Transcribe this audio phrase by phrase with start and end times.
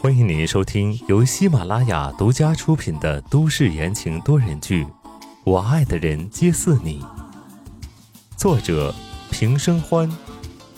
[0.00, 4.84] 欢迎您收听由喜马拉雅独家出品的都市言情多人剧
[5.44, 7.00] 《我爱的人皆似你》，
[8.36, 8.92] 作者
[9.30, 10.10] 平生欢，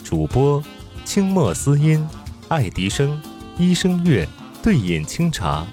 [0.04, 0.62] 主播
[1.06, 2.06] 清墨思音、
[2.48, 3.18] 爱迪生、
[3.56, 4.28] 一生月、
[4.62, 5.66] 对饮清茶。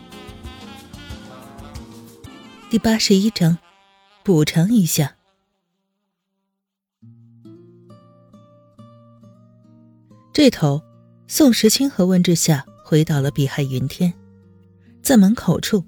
[2.69, 3.57] 第八十一章，
[4.23, 5.15] 补偿一下。
[10.31, 10.81] 这头，
[11.35, 14.13] 宋时清和温之夏回到了碧海云天，
[15.01, 15.83] 在门口处，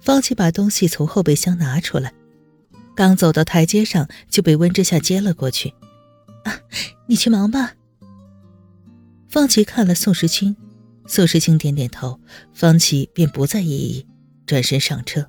[0.00, 2.12] 方琦把东西从后备箱拿出来，
[2.96, 5.72] 刚走到台阶上就被温之夏接了过去。
[6.42, 6.58] 啊，
[7.06, 7.74] 你去忙吧。
[9.28, 10.56] 方琦看了宋时清，
[11.06, 12.18] 宋时清点点头，
[12.52, 14.04] 方琦便不再异议，
[14.44, 15.24] 转身上车。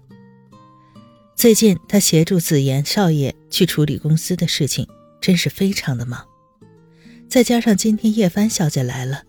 [1.35, 4.87] 最近他协助紫妍少爷去处理公司的事情，
[5.21, 6.25] 真是非常的忙。
[7.29, 9.21] 再加上今天叶帆小姐来了，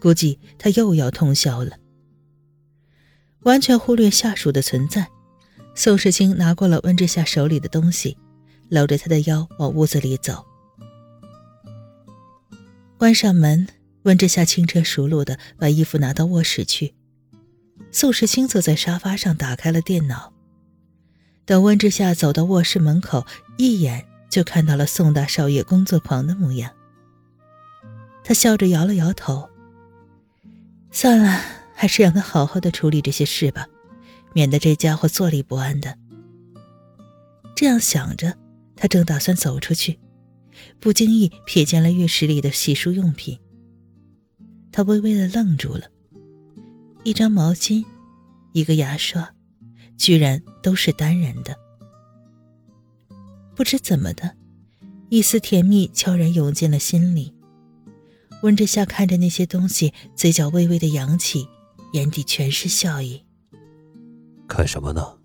[0.00, 1.76] 估计他又要通宵了。
[3.40, 5.08] 完全忽略下属的存在，
[5.74, 8.16] 宋时清拿过了温之夏手里的东西，
[8.68, 10.44] 搂着他的腰往屋子里走。
[12.98, 13.68] 关上门，
[14.02, 16.94] 温之夏轻车熟路的把衣服拿到卧室去。
[17.92, 20.32] 宋时清坐在沙发上，打开了电脑。
[21.46, 23.24] 等温之夏走到卧室门口，
[23.56, 26.70] 一眼就看到了宋大少爷工作狂的模样。
[28.24, 29.47] 他笑着摇了摇头。
[31.00, 31.40] 算了，
[31.76, 33.68] 还是让他好好的处理这些事吧，
[34.32, 35.96] 免得这家伙坐立不安的。
[37.54, 38.36] 这样想着，
[38.74, 39.96] 他正打算走出去，
[40.80, 43.38] 不经意瞥见了浴室里的洗漱用品。
[44.72, 45.84] 他微微的愣住了，
[47.04, 47.84] 一张毛巾，
[48.52, 49.32] 一个牙刷，
[49.96, 51.54] 居然都是单人的。
[53.54, 54.34] 不知怎么的，
[55.10, 57.32] 一丝甜蜜悄然涌进了心里。
[58.42, 61.48] 温之夏看着那些东西，嘴角微微的扬起，
[61.92, 63.24] 眼底全是笑意。
[64.46, 65.18] 看什么呢？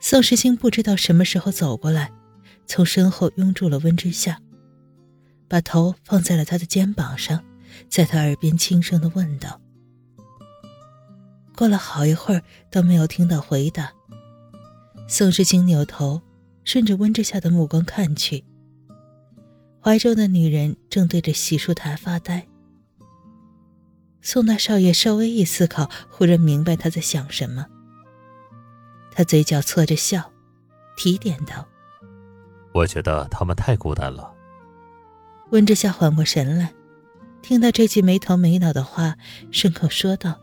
[0.00, 2.12] 宋时清不知道什么时候走过来，
[2.66, 4.40] 从身后拥住了温之夏，
[5.48, 7.44] 把头放在了他的肩膀上，
[7.88, 9.60] 在他耳边轻声的问道。
[11.56, 13.92] 过了好一会儿都没有听到回答，
[15.08, 16.22] 宋时清扭头，
[16.62, 18.44] 顺着温之夏的目光看去。
[19.82, 22.46] 怀中的女人正对着洗漱台发呆。
[24.20, 27.66] 宋大少爷稍微一思考，忽然明白他在想什么。
[29.12, 30.30] 他嘴角搓着笑，
[30.96, 31.66] 提点道
[32.74, 34.34] ：“我觉得他们太孤单了。”
[35.50, 36.74] 温之夏缓过神来，
[37.40, 39.16] 听到这句没头没脑的话，
[39.50, 40.38] 顺口说道：“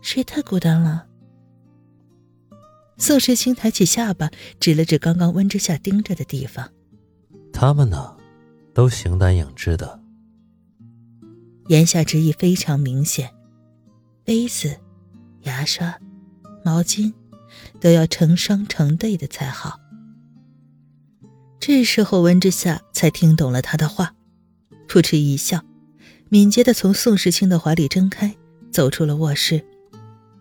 [0.00, 1.06] 谁太孤单了？”
[2.96, 6.70] 宋时清抬起下巴，指了指刚刚温之夏盯着的地方。
[7.58, 8.14] 他们呢，
[8.74, 9.98] 都形单影只的。
[11.68, 13.32] 言下之意非常明显，
[14.24, 14.76] 杯子、
[15.44, 15.98] 牙刷、
[16.62, 17.14] 毛巾
[17.80, 19.80] 都要成双成对的才好。
[21.58, 24.14] 这时候温之夏才听懂了他的话，
[24.86, 25.64] 扑哧一笑，
[26.28, 28.36] 敏捷的从宋时清的怀里挣开，
[28.70, 29.64] 走出了卧室。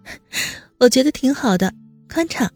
[0.81, 1.73] 我觉得挺好的，
[2.09, 2.51] 宽敞。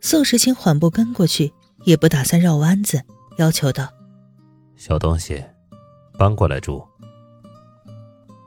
[0.00, 1.52] 宋时清缓步跟过去。
[1.88, 3.02] 也不打算绕弯子，
[3.38, 3.88] 要求道
[4.76, 5.42] ：“小东西，
[6.18, 6.86] 搬过来住。”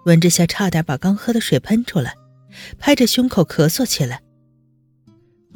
[0.06, 2.16] 温之夏差点把刚喝的水喷出来，
[2.78, 4.22] 拍着胸口咳嗽起来。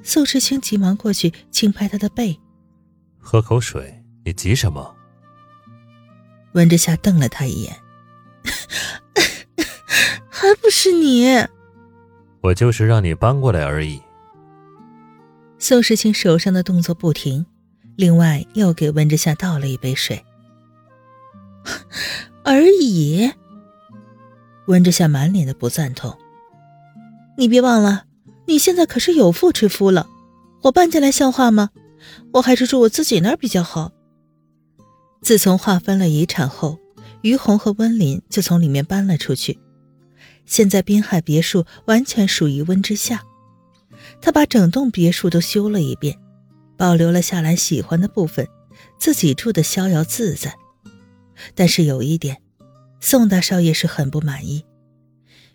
[0.01, 2.39] 宋时清急忙过去轻拍他的背
[3.21, 4.95] ：“喝口水，你急什么？”
[6.53, 7.75] 温之夏瞪了他一眼
[10.27, 11.27] ：“还不是你？
[12.41, 14.01] 我就是让你搬过来而已。”
[15.59, 17.45] 宋时清手上的动作不停。
[17.95, 20.23] 另外，又给温之夏倒了一杯水。
[22.43, 23.31] 而已。
[24.67, 26.17] 温之夏满脸的不赞同。
[27.37, 28.05] 你别忘了，
[28.47, 30.07] 你现在可是有妇之夫了，
[30.63, 31.69] 我搬进来像话吗？
[32.33, 33.91] 我还是住我自己那儿比较好。
[35.21, 36.77] 自从划分了遗产后，
[37.21, 39.57] 于红和温林就从里面搬了出去，
[40.45, 43.23] 现在滨海别墅完全属于温之夏，
[44.21, 46.17] 他把整栋别墅都修了一遍。
[46.77, 48.47] 保留了夏兰喜欢的部分，
[48.97, 50.55] 自己住的逍遥自在。
[51.53, 52.41] 但是有一点，
[52.99, 54.65] 宋大少爷是很不满意。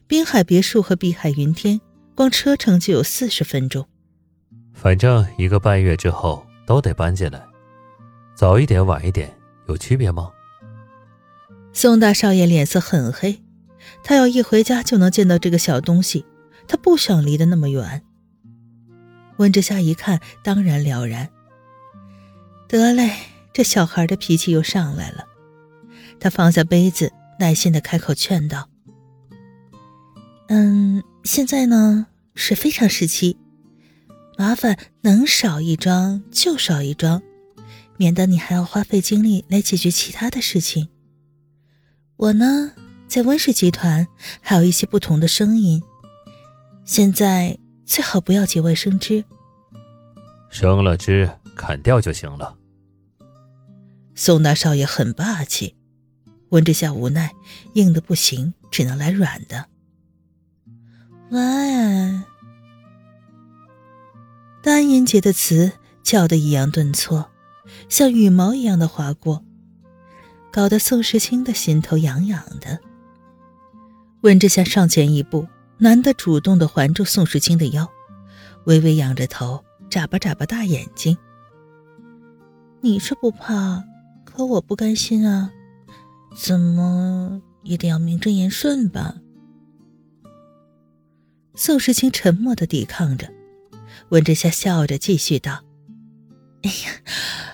[0.06, 1.80] 滨海别墅和碧海云天，
[2.14, 3.86] 光车程就有四十分钟。
[4.74, 7.42] 反正一个半月之后都得搬进来，
[8.34, 9.36] 早一点晚一点
[9.68, 10.30] 有区别吗？
[11.72, 13.42] 宋大少爷脸色很黑，
[14.02, 16.24] 他要一回家就能见到这个小东西，
[16.66, 18.02] 他不想离得那么远。
[19.40, 21.30] 温之夏一看，当然了然。
[22.68, 23.10] 得嘞，
[23.54, 25.24] 这小孩的脾气又上来了。
[26.20, 28.68] 他放下杯子，耐心的开口劝道
[30.48, 33.38] ：“嗯，现在呢是非常时期，
[34.36, 37.22] 麻烦能少一桩就少一桩，
[37.96, 40.90] 免得你还要花费精力来解决其他的事情。
[42.16, 42.72] 我呢，
[43.08, 44.06] 在温氏集团
[44.42, 45.82] 还有一些不同的声音，
[46.84, 47.56] 现在
[47.90, 49.24] 最好不要节外生枝。
[50.48, 52.56] 生了枝砍掉就行了。”
[54.14, 55.74] 宋大少爷很霸气，
[56.50, 57.34] 温之夏无奈，
[57.74, 59.66] 硬的不行，只能来软的。
[61.30, 61.40] 喂，
[64.62, 65.72] 单音节的词
[66.04, 67.28] 叫得抑扬顿挫，
[67.88, 69.44] 像羽毛一样的划过，
[70.52, 72.78] 搞得宋时清的心头痒痒的。
[74.20, 75.48] 温之夏上前一步，
[75.82, 77.90] 男的主动的环住宋时清的腰，
[78.64, 81.16] 微微仰着头，眨巴眨巴大眼睛。
[82.82, 83.82] 你是不怕？
[84.26, 85.50] 可我不甘心啊，
[86.36, 89.14] 怎么也得要名正言顺吧？
[91.54, 93.26] 宋时清沉默的抵抗着，
[94.10, 95.64] 温之夏笑着继续道
[96.62, 96.92] ：“哎呀，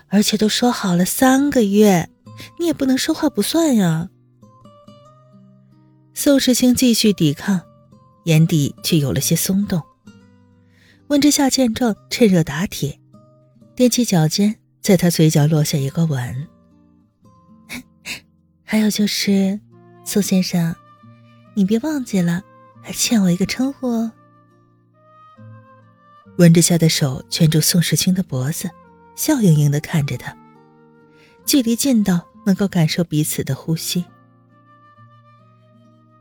[0.09, 2.11] 而且都说好了三个月，
[2.59, 4.11] 你也不能说话不算呀。”
[6.13, 7.63] 宋时清继续抵抗，
[8.27, 9.81] 眼底却有了些松动。
[11.09, 12.99] 温之夏见状，趁热打铁，
[13.77, 16.49] 踮起脚尖，在他嘴角落下一个吻。
[18.65, 19.61] 还有就是，
[20.05, 20.75] 苏先生，
[21.55, 22.43] 你别忘记了，
[22.83, 24.11] 还欠我一个称呼哦。
[26.39, 28.69] 温之夏的手圈住宋时清的脖子，
[29.15, 30.37] 笑盈盈的看着他，
[31.45, 34.05] 距离近到能够感受彼此的呼吸。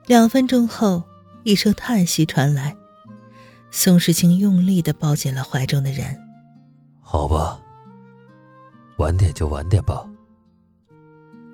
[0.05, 1.03] 两分钟后，
[1.45, 2.75] 一声叹息传来，
[3.69, 6.19] 宋时清用力的抱紧了怀中的人。
[7.01, 7.61] 好吧，
[8.97, 10.09] 晚点就晚点吧。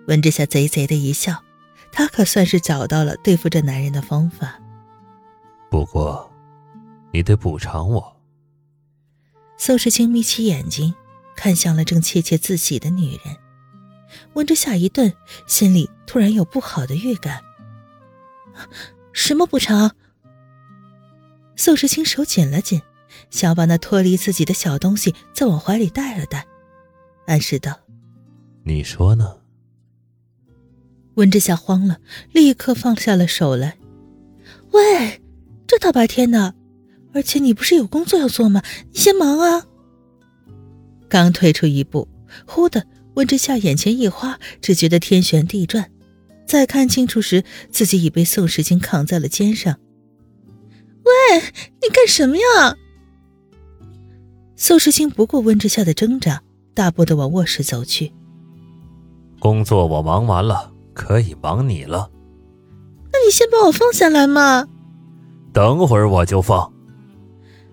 [0.08, 1.44] 温之夏贼贼的一笑，
[1.92, 4.58] 他可算是找到了对付这男人的方法。
[5.70, 6.32] 不过，
[7.12, 8.16] 你得补偿我。
[9.58, 10.96] 宋时清眯起眼睛，
[11.36, 13.36] 看向了正窃窃自喜的女人。
[14.36, 15.14] 温之夏一顿，
[15.46, 17.42] 心里突然有不好的预感。
[19.13, 19.96] 什么补偿？
[21.56, 22.81] 宋时清手紧了紧，
[23.30, 26.48] 想把那脱离自己的小东西再往怀里带了带，
[27.28, 27.80] 暗示道
[28.63, 29.38] ：“你说呢？”
[31.16, 32.00] 温之夏慌了，
[32.31, 33.78] 立刻放下了手来。
[34.72, 35.22] 喂，
[35.68, 36.56] 这大白天的，
[37.14, 38.64] 而且你不是有工作要做吗？
[38.92, 39.68] 你先忙啊！
[41.10, 42.07] 刚退出一步，
[42.48, 45.92] 忽的，温之夏眼前一花，只觉得天旋地转。
[46.51, 49.77] 再看清楚时，自己已被宋时清扛在了肩上。
[51.06, 51.39] 喂，
[51.81, 52.75] 你干什么呀？
[54.57, 56.44] 宋时清不顾温之夏的挣扎，
[56.74, 58.12] 大步的往卧室走去。
[59.39, 60.69] 工作我忙完了。
[60.94, 62.12] 可以忙你了，
[63.13, 64.68] 那你先把我放下来嘛。
[65.54, 66.62] 等会儿我就放。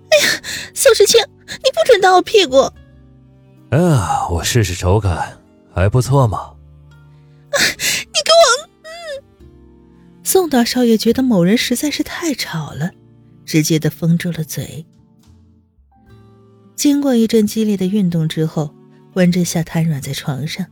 [0.08, 0.40] 哎呀，
[0.72, 2.58] 宋时清，你不准打我屁股。
[3.70, 5.36] 啊，我试试手感，
[5.74, 6.52] 还不错嘛。
[10.38, 12.92] 宋大少爷觉得某人实在是太吵了，
[13.44, 14.86] 直接的封住了嘴。
[16.76, 18.72] 经过一阵激烈的运动之后，
[19.14, 20.64] 温之夏瘫软在床上。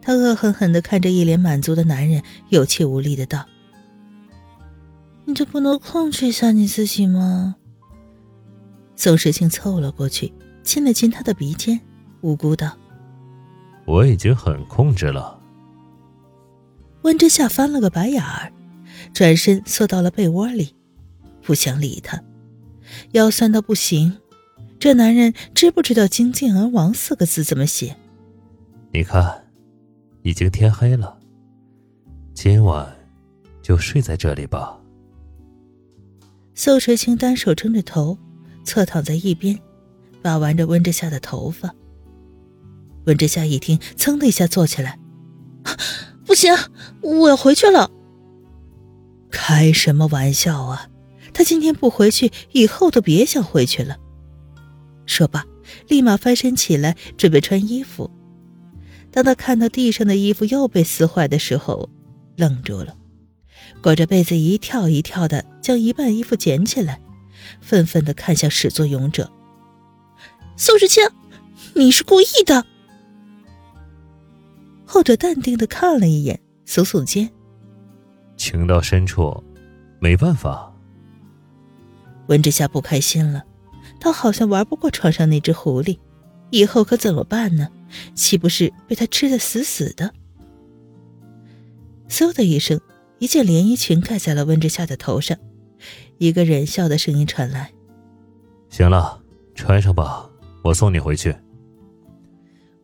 [0.00, 3.44] 他恶狠狠的看着一脸满足的男人，有气无力的道
[5.26, 7.56] ：“你就不能控制一下你自己吗？”
[8.96, 11.78] 宋时清凑了过去，亲了亲他的鼻尖，
[12.22, 12.74] 无辜道
[13.84, 15.38] ：“我已经很控制了。”
[17.04, 18.50] 温之夏翻了个白眼儿，
[19.12, 20.74] 转身缩到了被窝里，
[21.42, 22.22] 不想理他，
[23.12, 24.18] 腰酸到不行。
[24.78, 27.96] 这男人知不知道“精尽而亡”四个字怎么写？
[28.92, 29.44] 你看。
[30.22, 31.16] 已经天黑了，
[32.34, 32.94] 今晚
[33.62, 34.78] 就睡在这里吧。
[36.54, 38.18] 宋时清单手撑着头，
[38.62, 39.58] 侧躺在一边，
[40.20, 41.72] 把玩着温之夏的头发。
[43.06, 44.98] 温之夏一听，噌的一下坐起来
[46.26, 46.52] ：“不行，
[47.00, 47.90] 我要回去了。”
[49.30, 50.88] 开什么玩笑啊！
[51.34, 53.96] 他今天不回去，以后都别想回去了。
[55.06, 55.44] 说罢，
[55.86, 58.10] 立马翻身起来，准备穿衣服。
[59.10, 61.88] 当他看到地上的衣服又被撕坏的时候，
[62.36, 62.96] 愣住了，
[63.82, 67.00] 裹着被子一跳一跳的将一半衣服捡起来，
[67.60, 69.30] 愤愤的看向始作俑者
[70.56, 71.08] 宋时清
[71.74, 72.66] ：“你是故意的。”
[74.84, 77.30] 后者淡定的看了一眼，耸耸肩
[78.38, 79.44] ：“情到深处，
[80.00, 80.72] 没办法。”
[82.28, 83.44] 温之夏不开心了，
[84.00, 85.98] 他好像玩不过床上那只狐狸，
[86.50, 87.68] 以后可怎么办呢？
[88.14, 90.12] 岂不是被他吃的死死的？
[92.08, 92.80] 嗖的一声，
[93.18, 95.36] 一件连衣裙盖在了温之夏的头上。
[96.18, 97.70] 一个忍笑的声音传来
[98.68, 99.22] ：“行了，
[99.54, 100.28] 穿上吧，
[100.62, 101.34] 我送你回去。”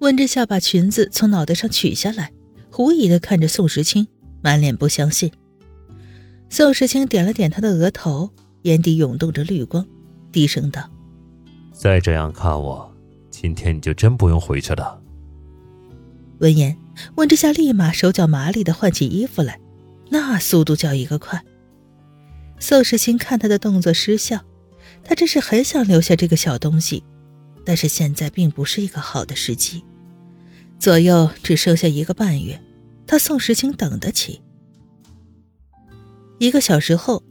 [0.00, 2.32] 温之夏把裙子从脑袋上取下来，
[2.70, 4.06] 狐疑的看着宋时清，
[4.42, 5.30] 满脸不相信。
[6.48, 8.30] 宋时清点了点他的额头，
[8.62, 9.84] 眼底涌动着绿光，
[10.30, 10.88] 低声道
[11.72, 12.94] ：“再这样看我，
[13.30, 15.00] 今天你就真不用回去了。”
[16.38, 16.76] 闻言，
[17.16, 19.58] 温之夏立马手脚麻利的换起衣服来，
[20.10, 21.42] 那速度叫一个快。
[22.60, 24.40] 宋时清看他的动作失笑，
[25.02, 27.02] 他真是很想留下这个小东西，
[27.64, 29.84] 但是现在并不是一个好的时机。
[30.78, 32.60] 左右只剩下一个半月，
[33.06, 34.40] 他宋时清等得起。
[36.38, 37.22] 一个小时后，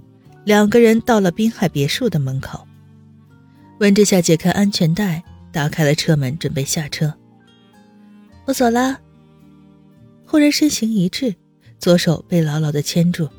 [0.46, 2.68] 两个人到了滨海别墅的门口。
[3.80, 7.14] 温之夏解开安全带，打开了车门，准备下车。
[8.46, 9.00] 我走啦。
[10.26, 11.36] 忽然身形一滞，
[11.80, 13.30] 左手被牢牢的牵住。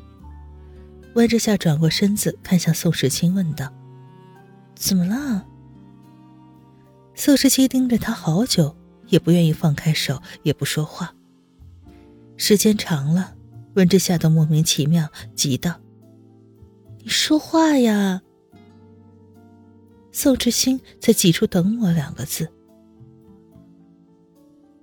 [1.15, 3.71] 温之夏转过身子，看向宋时清，问道
[4.75, 5.45] ：“怎么了？”
[7.15, 8.75] 宋时清盯着他好久。
[9.09, 11.13] 也不愿意放开手，也不说话。
[12.37, 13.34] 时间长了，
[13.75, 15.79] 温之夏都莫名其妙，急道
[17.03, 18.21] ：“你说话呀！”
[20.11, 22.49] 宋之清在挤出“等我”两个字。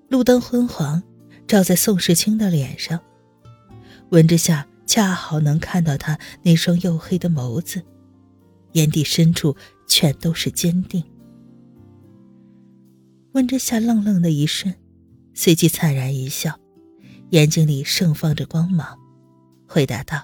[0.09, 1.03] 路灯昏黄，
[1.47, 3.01] 照在宋时清的脸上，
[4.11, 7.83] 温之夏恰好能看到他那双黝黑的眸子，
[8.73, 9.57] 眼底深处
[9.87, 11.03] 全都是坚定。
[13.33, 14.75] 温之夏愣愣的一瞬，
[15.33, 16.61] 随即灿然一笑，
[17.33, 18.87] 眼睛里盛放着光芒，
[19.67, 20.23] 回答道：“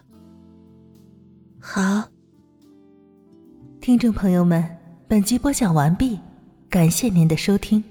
[1.59, 2.07] 好。”
[3.81, 4.62] 听众朋友们，
[5.09, 6.21] 本集播讲完毕，
[6.69, 7.83] 感谢您的收听。